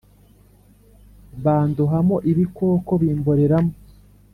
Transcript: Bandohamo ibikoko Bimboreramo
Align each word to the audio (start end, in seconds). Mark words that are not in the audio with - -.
Bandohamo 1.43 2.15
ibikoko 2.31 2.91
Bimboreramo 3.01 3.73